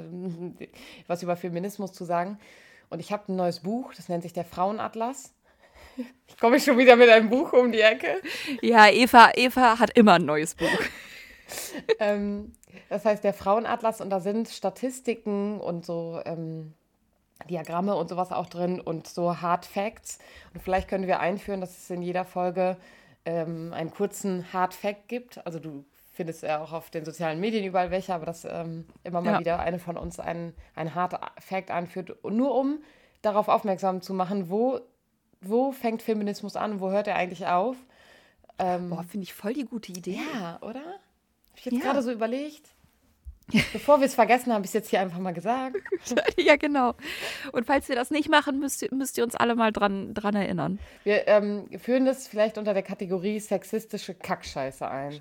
[0.59, 0.67] äh,
[1.07, 2.37] was über Feminismus zu sagen.
[2.91, 5.33] Und ich habe ein neues Buch, das nennt sich der Frauenatlas.
[6.27, 8.21] Ich komme schon wieder mit einem Buch um die Ecke.
[8.61, 10.67] Ja, Eva, Eva hat immer ein neues Buch.
[11.99, 12.53] ähm,
[12.89, 16.73] das heißt der Frauenatlas und da sind Statistiken und so ähm,
[17.49, 20.19] Diagramme und sowas auch drin und so Hard Facts.
[20.53, 22.77] Und vielleicht können wir einführen, dass es in jeder Folge
[23.25, 25.45] ähm, einen kurzen Hard Fact gibt.
[25.45, 29.21] Also du findest ja auch auf den sozialen Medien überall welche, aber dass ähm, immer
[29.21, 29.39] mal ja.
[29.39, 32.79] wieder eine von uns einen, einen Hard Fact einführt, nur um
[33.21, 34.79] darauf aufmerksam zu machen, wo,
[35.43, 37.77] wo fängt Feminismus an, wo hört er eigentlich auf.
[38.59, 40.19] Ähm, Boah, finde ich voll die gute Idee.
[40.33, 40.79] Ja, oder?
[40.79, 41.81] Habe ich jetzt ja.
[41.81, 42.69] gerade so überlegt.
[43.73, 45.75] Bevor wir es vergessen, habe ich es jetzt hier einfach mal gesagt.
[46.37, 46.95] ja, genau.
[47.51, 50.35] Und falls wir das nicht machen, müsst ihr, müsst ihr uns alle mal dran, dran
[50.35, 50.79] erinnern.
[51.03, 55.19] Wir ähm, führen das vielleicht unter der Kategorie sexistische Kackscheiße ein.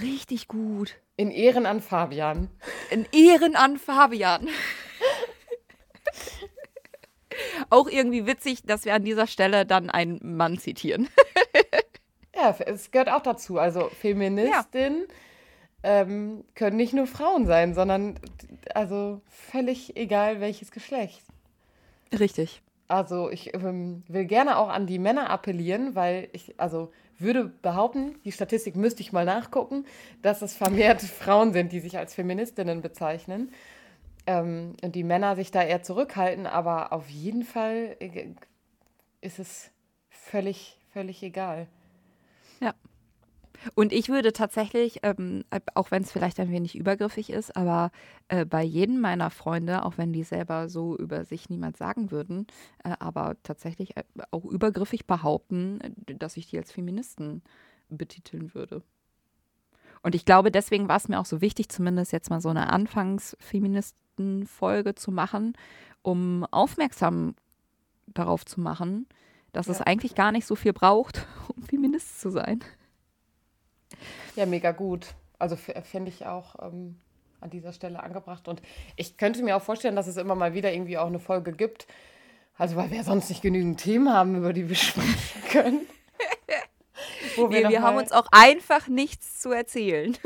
[0.00, 0.94] Richtig gut.
[1.16, 2.48] In Ehren an Fabian.
[2.90, 4.48] In Ehren an Fabian.
[7.70, 11.08] Auch irgendwie witzig, dass wir an dieser Stelle dann einen Mann zitieren.
[12.34, 13.58] ja, es gehört auch dazu.
[13.58, 15.06] Also Feministin.
[15.08, 15.14] Ja
[15.82, 18.18] ähm, können nicht nur Frauen sein, sondern
[18.74, 21.22] also völlig egal welches Geschlecht.
[22.18, 22.62] Richtig.
[22.88, 28.16] Also ich ähm, will gerne auch an die Männer appellieren, weil ich also würde behaupten,
[28.24, 29.84] die Statistik müsste ich mal nachgucken,
[30.22, 33.52] dass es vermehrt Frauen sind, die sich als Feministinnen bezeichnen.
[34.28, 38.26] Ähm, und die Männer sich da eher zurückhalten, aber auf jeden Fall äh,
[39.22, 39.70] ist es
[40.10, 41.66] völlig, völlig egal.
[42.60, 42.74] Ja.
[43.74, 47.90] Und ich würde tatsächlich, ähm, auch wenn es vielleicht ein wenig übergriffig ist, aber
[48.28, 52.46] äh, bei jedem meiner Freunde, auch wenn die selber so über sich niemand sagen würden,
[52.84, 57.40] äh, aber tatsächlich äh, auch übergriffig behaupten, dass ich die als Feministen
[57.88, 58.82] betiteln würde.
[60.02, 62.70] Und ich glaube, deswegen war es mir auch so wichtig, zumindest jetzt mal so eine
[64.18, 65.56] Anfangs-Feministen-Folge zu machen,
[66.02, 67.34] um aufmerksam
[68.06, 69.06] darauf zu machen,
[69.52, 69.72] dass ja.
[69.72, 71.26] es eigentlich gar nicht so viel braucht,
[71.56, 72.60] um Feminist zu sein.
[74.36, 75.14] Ja, mega gut.
[75.38, 76.96] Also fände ich auch ähm,
[77.40, 78.48] an dieser Stelle angebracht.
[78.48, 78.60] Und
[78.96, 81.86] ich könnte mir auch vorstellen, dass es immer mal wieder irgendwie auch eine Folge gibt.
[82.56, 85.86] Also, weil wir sonst nicht genügend Themen haben, über die wir sprechen können.
[87.36, 90.16] wir, nee, wir haben uns auch einfach nichts zu erzählen.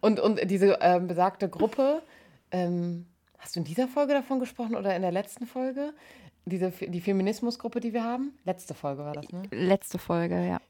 [0.00, 2.02] und, und diese ähm, besagte Gruppe,
[2.52, 3.06] ähm,
[3.38, 5.92] hast du in dieser Folge davon gesprochen oder in der letzten Folge?
[6.46, 8.32] Diese, die Feminismusgruppe, die wir haben?
[8.44, 9.42] Letzte Folge war das, ne?
[9.50, 10.60] Letzte Folge, ja.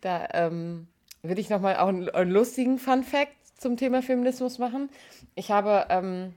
[0.00, 0.88] Da, ähm,
[1.22, 4.88] will ich nochmal auch einen, einen, lustigen Fun-Fact zum Thema Feminismus machen.
[5.34, 6.34] Ich habe ähm,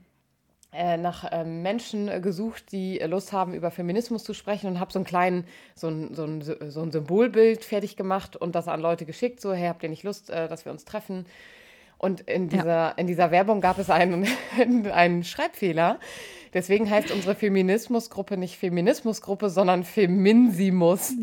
[0.72, 4.98] äh, nach ähm, Menschen gesucht, die Lust haben, über Feminismus zu sprechen und habe so
[4.98, 9.06] einen kleinen, so ein, so, ein, so ein Symbolbild fertig gemacht und das an Leute
[9.06, 9.40] geschickt.
[9.40, 11.26] So, hey, habt ihr nicht Lust, äh, dass wir uns treffen?
[12.04, 12.88] Und in dieser, ja.
[12.90, 14.26] in dieser Werbung gab es einen,
[14.92, 15.98] einen Schreibfehler.
[16.52, 21.14] Deswegen heißt unsere Feminismusgruppe nicht Feminismusgruppe, sondern Feminsimus.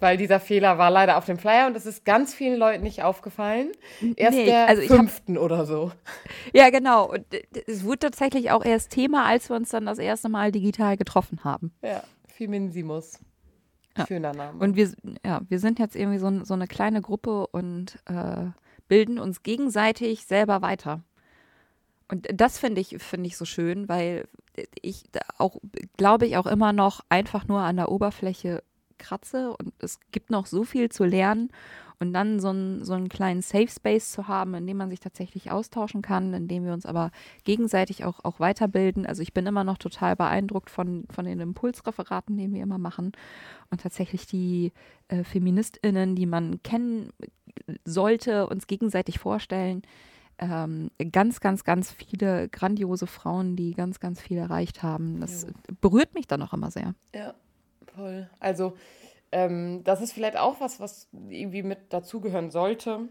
[0.00, 3.02] Weil dieser Fehler war leider auf dem Flyer und es ist ganz vielen Leuten nicht
[3.02, 3.70] aufgefallen.
[4.16, 5.92] Erst nee, der also fünften hab, oder so.
[6.54, 7.10] Ja, genau.
[7.10, 7.26] Und
[7.66, 11.44] es wurde tatsächlich auch erst Thema, als wir uns dann das erste Mal digital getroffen
[11.44, 11.70] haben.
[11.82, 13.20] Ja, Feminsimus.
[13.98, 14.06] Ja.
[14.06, 14.58] Schöner Name.
[14.58, 14.90] Und wir,
[15.22, 18.46] ja, wir sind jetzt irgendwie so, so eine kleine Gruppe und äh,
[18.90, 21.04] bilden uns gegenseitig selber weiter.
[22.08, 24.26] Und das finde ich, finde ich so schön, weil
[24.82, 25.04] ich
[25.38, 25.58] auch,
[25.96, 28.64] glaube ich, auch immer noch einfach nur an der Oberfläche
[28.98, 31.50] kratze und es gibt noch so viel zu lernen
[32.00, 35.00] und dann so einen, so einen kleinen Safe Space zu haben, in dem man sich
[35.00, 37.10] tatsächlich austauschen kann, in dem wir uns aber
[37.44, 39.06] gegenseitig auch, auch weiterbilden.
[39.06, 43.12] Also ich bin immer noch total beeindruckt von, von den Impulsreferaten, die wir immer machen
[43.70, 44.72] und tatsächlich die
[45.08, 47.10] äh, FeministInnen, die man kennen
[47.84, 49.82] sollte, uns gegenseitig vorstellen
[50.40, 55.20] ähm, ganz, ganz, ganz viele grandiose Frauen, die ganz, ganz viel erreicht haben.
[55.20, 55.48] Das ja.
[55.80, 56.94] berührt mich dann auch immer sehr.
[57.14, 57.34] Ja,
[57.94, 58.28] voll.
[58.38, 58.74] Also
[59.32, 63.08] ähm, das ist vielleicht auch was, was irgendwie mit dazugehören sollte.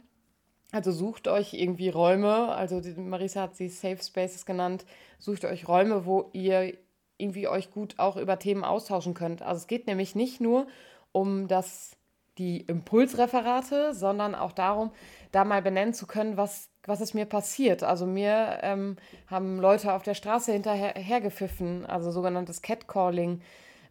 [0.71, 4.86] Also sucht euch irgendwie Räume, also Marisa hat sie Safe Spaces genannt,
[5.17, 6.77] sucht euch Räume, wo ihr
[7.17, 9.41] irgendwie euch gut auch über Themen austauschen könnt.
[9.41, 10.67] Also es geht nämlich nicht nur
[11.12, 11.97] um das,
[12.38, 14.91] die Impulsreferate, sondern auch darum,
[15.32, 17.82] da mal benennen zu können, was, was ist mir passiert.
[17.82, 23.41] Also mir ähm, haben Leute auf der Straße hinterhergepfiffen, also sogenanntes Catcalling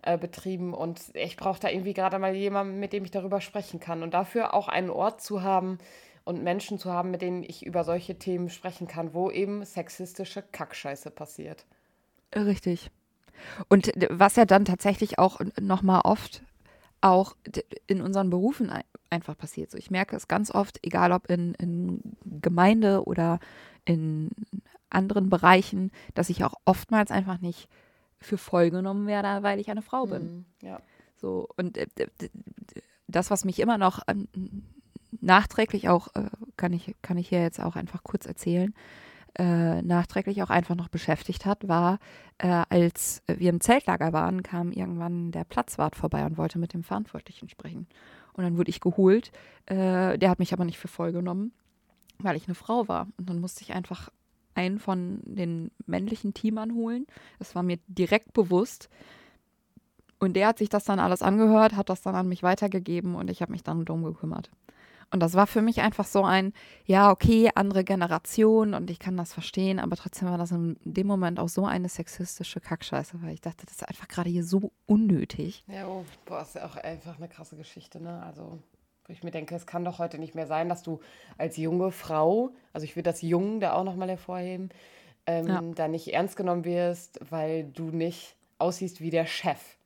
[0.03, 4.03] betrieben und ich brauche da irgendwie gerade mal jemanden, mit dem ich darüber sprechen kann
[4.03, 5.79] und dafür auch einen Ort zu haben,
[6.29, 10.43] und Menschen zu haben, mit denen ich über solche Themen sprechen kann, wo eben sexistische
[10.43, 11.65] Kackscheiße passiert.
[12.35, 12.91] Richtig.
[13.69, 16.43] Und was ja dann tatsächlich auch nochmal oft
[17.01, 17.35] auch
[17.87, 18.71] in unseren Berufen
[19.09, 19.71] einfach passiert.
[19.71, 22.03] So, ich merke es ganz oft, egal ob in, in
[22.43, 23.41] Gemeinde oder
[23.87, 24.29] in
[24.91, 27.71] anderen Bereichen, dass ich auch oftmals einfach nicht
[28.21, 30.23] für voll genommen werde, weil ich eine Frau bin.
[30.23, 30.81] Mhm, ja.
[31.17, 31.79] So, und
[33.07, 34.01] das, was mich immer noch
[35.21, 38.75] nachträglich auch, äh, kann, ich, kann ich hier jetzt auch einfach kurz erzählen,
[39.39, 41.99] äh, nachträglich auch einfach noch beschäftigt hat, war,
[42.39, 46.83] äh, als wir im Zeltlager waren, kam irgendwann der Platzwart vorbei und wollte mit dem
[46.83, 47.87] Verantwortlichen sprechen.
[48.33, 49.33] Und dann wurde ich geholt.
[49.67, 51.53] Äh, der hat mich aber nicht für voll genommen,
[52.19, 53.09] weil ich eine Frau war.
[53.17, 54.11] Und dann musste ich einfach
[54.59, 57.07] einen von den männlichen Teamern holen.
[57.39, 58.89] Das war mir direkt bewusst.
[60.19, 63.31] Und der hat sich das dann alles angehört, hat das dann an mich weitergegeben und
[63.31, 64.51] ich habe mich dann drum gekümmert.
[65.11, 66.53] Und das war für mich einfach so ein,
[66.85, 71.07] ja, okay, andere Generation und ich kann das verstehen, aber trotzdem war das in dem
[71.07, 74.73] Moment auch so eine sexistische Kackscheiße, weil ich dachte, das ist einfach gerade hier so
[74.87, 75.65] unnötig.
[75.67, 78.23] Ja, oh, boah, ist ja auch einfach eine krasse Geschichte, ne?
[78.23, 78.59] Also,
[79.09, 81.01] wo ich mir denke, es kann doch heute nicht mehr sein, dass du
[81.39, 84.69] als junge Frau, also ich würde das Jung da auch nochmal hervorheben,
[85.27, 85.63] ähm, ja.
[85.75, 89.77] da nicht ernst genommen wirst, weil du nicht aussiehst wie der Chef.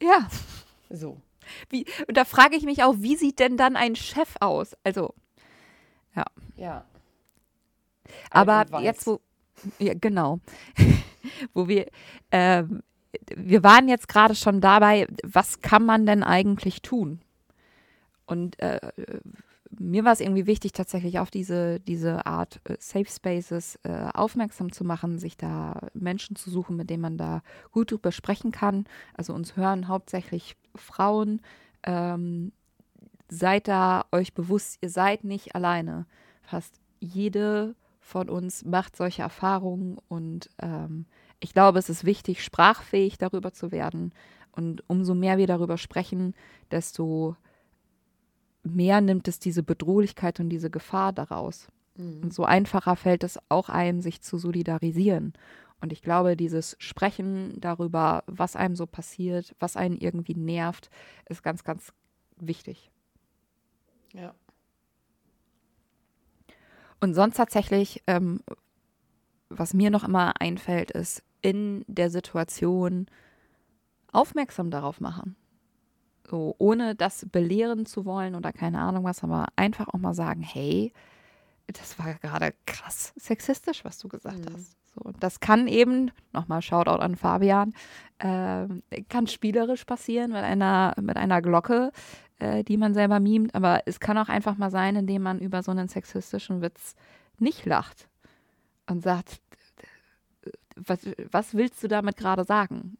[0.00, 0.28] Ja.
[0.88, 1.20] So.
[1.70, 4.76] Wie, und da frage ich mich auch, wie sieht denn dann ein Chef aus?
[4.84, 5.12] Also,
[6.14, 6.24] ja.
[6.56, 6.84] Ja.
[8.30, 9.20] Aber jetzt, wo,
[9.80, 10.38] ja, genau,
[11.52, 11.86] wo wir,
[12.30, 12.62] äh,
[13.34, 17.20] wir waren jetzt gerade schon dabei, was kann man denn eigentlich tun?
[18.26, 18.80] Und äh,
[19.70, 24.72] mir war es irgendwie wichtig, tatsächlich auf diese, diese Art äh, Safe Spaces äh, aufmerksam
[24.72, 28.84] zu machen, sich da Menschen zu suchen, mit denen man da gut drüber sprechen kann.
[29.14, 31.40] Also uns hören hauptsächlich Frauen.
[31.82, 32.52] Ähm,
[33.28, 36.06] seid da euch bewusst, ihr seid nicht alleine.
[36.42, 41.06] Fast jede von uns macht solche Erfahrungen und ähm,
[41.40, 44.12] ich glaube, es ist wichtig, sprachfähig darüber zu werden.
[44.52, 46.34] Und umso mehr wir darüber sprechen,
[46.70, 47.36] desto
[48.74, 51.68] mehr nimmt es diese Bedrohlichkeit und diese Gefahr daraus.
[51.96, 52.24] Mhm.
[52.24, 55.34] Und so einfacher fällt es auch einem, sich zu solidarisieren.
[55.80, 60.90] Und ich glaube, dieses Sprechen darüber, was einem so passiert, was einen irgendwie nervt,
[61.28, 61.92] ist ganz, ganz
[62.36, 62.90] wichtig.
[64.14, 64.34] Ja.
[67.00, 68.40] Und sonst tatsächlich, ähm,
[69.48, 73.06] was mir noch immer einfällt, ist in der Situation
[74.12, 75.36] aufmerksam darauf machen.
[76.28, 80.42] So, ohne das belehren zu wollen oder keine Ahnung was, aber einfach auch mal sagen,
[80.42, 80.92] hey,
[81.68, 84.54] das war gerade krass sexistisch, was du gesagt mhm.
[84.54, 84.76] hast.
[84.94, 87.74] So, und das kann eben, nochmal Shoutout an Fabian,
[88.18, 88.66] äh,
[89.08, 91.92] kann spielerisch passieren mit einer, mit einer Glocke,
[92.38, 95.62] äh, die man selber mimt, aber es kann auch einfach mal sein, indem man über
[95.62, 96.94] so einen sexistischen Witz
[97.38, 98.08] nicht lacht
[98.86, 99.40] und sagt,
[100.76, 102.98] was, was willst du damit gerade sagen?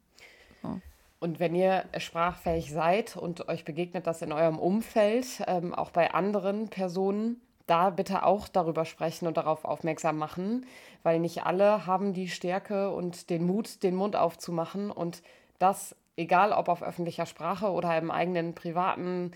[0.61, 0.81] So.
[1.19, 6.13] Und wenn ihr sprachfähig seid und euch begegnet das in eurem Umfeld, ähm, auch bei
[6.13, 10.65] anderen Personen, da bitte auch darüber sprechen und darauf aufmerksam machen,
[11.03, 15.21] weil nicht alle haben die Stärke und den Mut, den Mund aufzumachen und
[15.59, 19.31] das, egal ob auf öffentlicher Sprache oder im eigenen privaten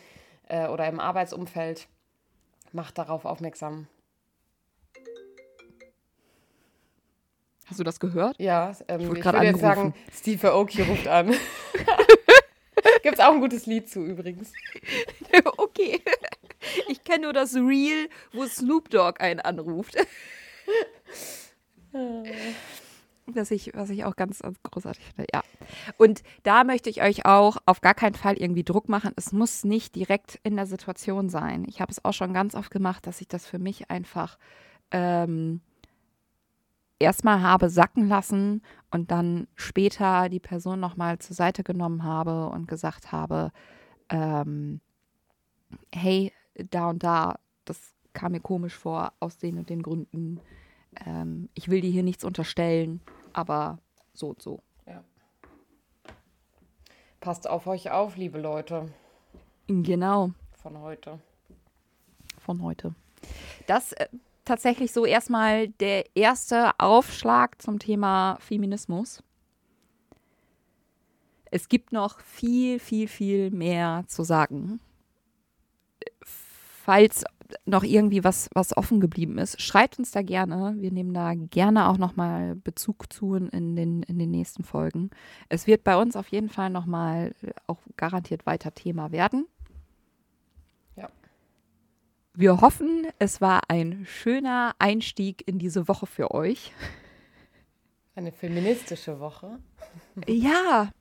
[0.48, 1.88] äh, oder im Arbeitsumfeld,
[2.72, 3.88] macht darauf aufmerksam.
[7.72, 8.36] Hast du das gehört?
[8.38, 11.28] Ja, ähm, ich, ich würde jetzt sagen, Steve Aoki ruft an.
[13.04, 14.52] Gibt es auch ein gutes Lied zu übrigens.
[15.58, 16.02] okay.
[16.90, 19.96] Ich kenne nur das Reel, wo Snoop Dogg einen anruft.
[23.28, 25.42] was ich, was ich auch ganz, ganz großartig finde, ja.
[25.96, 29.14] Und da möchte ich euch auch auf gar keinen Fall irgendwie Druck machen.
[29.16, 31.64] Es muss nicht direkt in der Situation sein.
[31.70, 34.38] Ich habe es auch schon ganz oft gemacht, dass ich das für mich einfach
[34.92, 35.62] ähm,
[37.02, 42.68] erstmal habe sacken lassen und dann später die Person nochmal zur Seite genommen habe und
[42.68, 43.52] gesagt habe,
[44.10, 44.82] ähm,
[45.94, 50.40] hey, da und da, das kam mir komisch vor aus den und den Gründen.
[51.06, 53.02] Ähm, ich will dir hier nichts unterstellen,
[53.34, 53.80] aber
[54.14, 54.62] so und so.
[54.86, 55.04] Ja.
[57.20, 58.92] Passt auf euch auf, liebe Leute.
[59.68, 60.32] Genau.
[60.54, 61.20] Von heute.
[62.40, 62.94] Von heute.
[63.68, 64.08] Das äh,
[64.46, 69.24] tatsächlich so erstmal der erste Aufschlag zum Thema Feminismus.
[71.52, 74.80] es gibt noch viel, viel, viel mehr zu sagen.
[76.24, 77.26] Falls
[77.66, 80.76] noch irgendwie was, was offen geblieben ist, schreibt uns da gerne.
[80.78, 85.10] Wir nehmen da gerne auch nochmal Bezug zu in den, in den nächsten Folgen.
[85.50, 87.36] Es wird bei uns auf jeden Fall nochmal
[87.68, 89.46] auch garantiert weiter Thema werden.
[92.34, 96.72] Wir hoffen, es war ein schöner Einstieg in diese Woche für euch.
[98.16, 99.60] Eine feministische Woche.
[100.28, 100.92] Ja,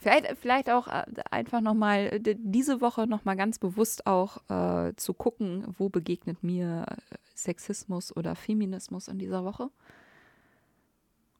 [0.00, 5.64] Vielleicht, vielleicht auch äh, einfach nochmal diese Woche nochmal ganz bewusst auch äh, zu gucken,
[5.76, 9.70] wo begegnet mir äh, Sexismus oder Feminismus in dieser Woche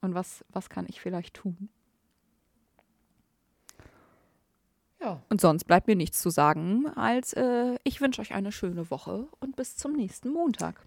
[0.00, 1.68] und was, was kann ich vielleicht tun.
[5.00, 5.22] Ja.
[5.28, 9.28] Und sonst bleibt mir nichts zu sagen, als äh, ich wünsche euch eine schöne Woche
[9.40, 10.86] und bis zum nächsten Montag.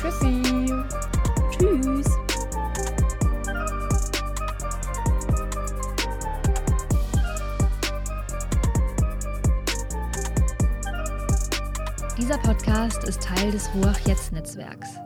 [0.00, 0.42] Tschüssi.
[1.50, 2.06] Tschüss.
[12.18, 14.98] Dieser Podcast ist Teil des Ruach Jetzt Netzwerks.